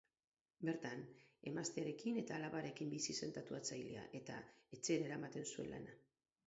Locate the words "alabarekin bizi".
2.39-3.17